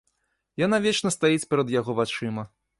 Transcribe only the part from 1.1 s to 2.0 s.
стаіць перад яго